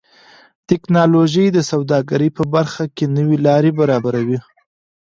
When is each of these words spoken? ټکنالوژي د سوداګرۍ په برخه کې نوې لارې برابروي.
ټکنالوژي 0.69 1.45
د 1.53 1.57
سوداګرۍ 1.71 2.29
په 2.37 2.43
برخه 2.55 2.83
کې 2.95 3.05
نوې 3.15 3.37
لارې 3.47 3.71
برابروي. 3.79 4.39